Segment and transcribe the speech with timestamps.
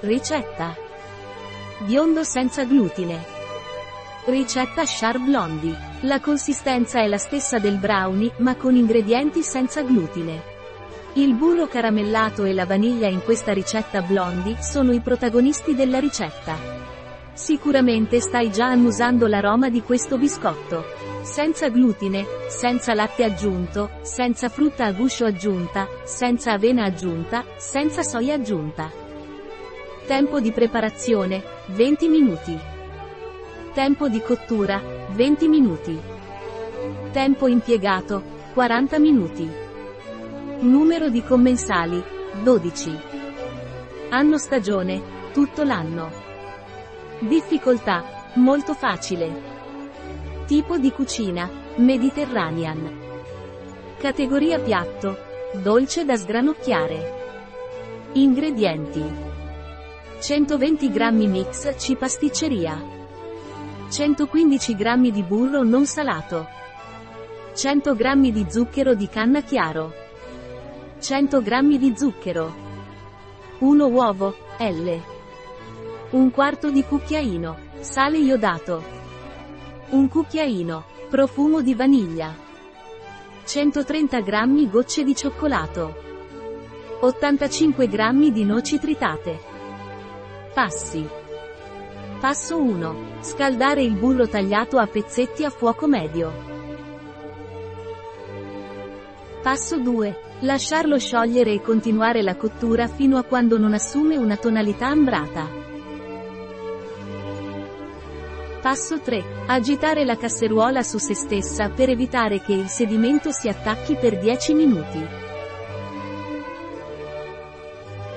[0.00, 0.76] Ricetta.
[1.86, 3.24] Biondo senza glutine.
[4.26, 5.74] Ricetta Char Blondie.
[6.00, 10.54] La consistenza è la stessa del brownie, ma con ingredienti senza glutine.
[11.14, 16.58] Il burro caramellato e la vaniglia in questa ricetta blondie sono i protagonisti della ricetta.
[17.32, 20.84] Sicuramente stai già annusando l'aroma di questo biscotto.
[21.22, 28.34] Senza glutine, senza latte aggiunto, senza frutta a guscio aggiunta, senza avena aggiunta, senza soia
[28.34, 29.04] aggiunta.
[30.06, 32.56] Tempo di preparazione, 20 minuti.
[33.74, 36.00] Tempo di cottura, 20 minuti.
[37.10, 38.22] Tempo impiegato,
[38.54, 39.50] 40 minuti.
[40.60, 42.00] Numero di commensali,
[42.40, 42.98] 12.
[44.10, 46.12] Anno stagione, tutto l'anno.
[47.18, 49.42] Difficoltà, molto facile.
[50.46, 53.00] Tipo di cucina, Mediterranean.
[53.98, 55.18] Categoria piatto,
[55.54, 57.14] dolce da sgranocchiare.
[58.12, 59.25] Ingredienti.
[60.18, 62.82] 120 g mix C pasticceria.
[63.90, 66.48] 115 g di burro non salato.
[67.54, 69.92] 100 g di zucchero di canna chiaro.
[70.98, 72.54] 100 g di zucchero.
[73.58, 75.00] 1 uovo, L.
[76.10, 78.82] Un quarto di cucchiaino, sale iodato.
[79.90, 82.34] Un cucchiaino, profumo di vaniglia.
[83.44, 85.94] 130 g gocce di cioccolato.
[87.00, 89.55] 85 g di noci tritate.
[90.56, 91.06] Passi.
[92.18, 93.18] Passo 1.
[93.20, 96.32] Scaldare il burro tagliato a pezzetti a fuoco medio.
[99.42, 100.20] Passo 2.
[100.40, 105.46] Lasciarlo sciogliere e continuare la cottura fino a quando non assume una tonalità ambrata.
[108.62, 109.24] Passo 3.
[109.48, 114.54] Agitare la casseruola su se stessa per evitare che il sedimento si attacchi per 10
[114.54, 115.25] minuti.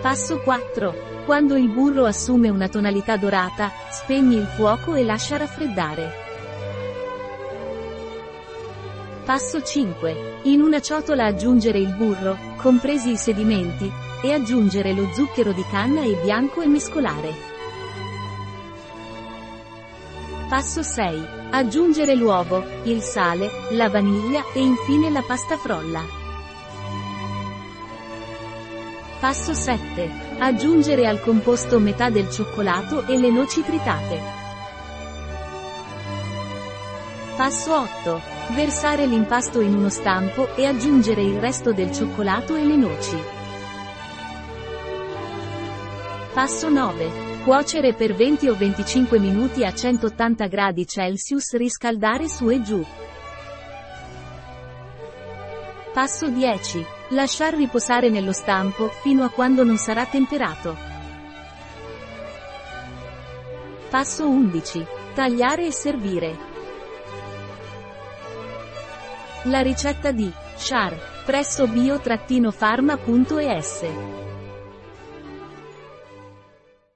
[0.00, 1.24] Passo 4.
[1.24, 6.12] Quando il burro assume una tonalità dorata, spegni il fuoco e lascia raffreddare.
[9.24, 10.40] Passo 5.
[10.44, 13.90] In una ciotola aggiungere il burro, compresi i sedimenti,
[14.22, 17.34] e aggiungere lo zucchero di canna e bianco e mescolare.
[20.48, 21.26] Passo 6.
[21.50, 26.27] Aggiungere l'uovo, il sale, la vaniglia e infine la pasta frolla.
[29.20, 30.36] Passo 7.
[30.38, 34.20] Aggiungere al composto metà del cioccolato e le noci tritate.
[37.36, 38.20] Passo 8.
[38.50, 43.16] Versare l'impasto in uno stampo e aggiungere il resto del cioccolato e le noci.
[46.32, 47.42] Passo 9.
[47.42, 50.86] Cuocere per 20 o 25 minuti a 180 gradi
[51.56, 52.84] riscaldare su e giù.
[55.92, 56.96] Passo 10.
[57.10, 60.76] Lasciar riposare nello stampo, fino a quando non sarà temperato.
[63.88, 64.86] Passo 11.
[65.14, 66.36] Tagliare e servire.
[69.44, 73.86] La ricetta di Char presso bio-pharma.es